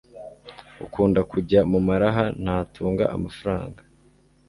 ukunda 0.85 1.19
kujya 1.31 1.59
mumaraha 1.71 2.25
ntatunga 2.43 3.03
amafaranga 3.15 3.81